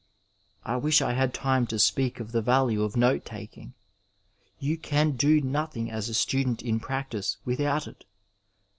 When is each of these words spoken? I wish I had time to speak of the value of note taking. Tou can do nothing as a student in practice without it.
I 0.65 0.77
wish 0.77 0.99
I 1.03 1.13
had 1.13 1.31
time 1.31 1.67
to 1.67 1.77
speak 1.77 2.19
of 2.19 2.31
the 2.31 2.41
value 2.41 2.81
of 2.81 2.97
note 2.97 3.23
taking. 3.23 3.75
Tou 4.59 4.75
can 4.77 5.11
do 5.11 5.39
nothing 5.41 5.91
as 5.91 6.09
a 6.09 6.15
student 6.15 6.63
in 6.63 6.79
practice 6.79 7.37
without 7.45 7.85
it. 7.85 8.05